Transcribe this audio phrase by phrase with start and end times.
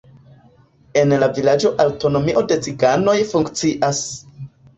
[1.01, 4.03] En la vilaĝo aŭtonomio de ciganoj funkcias.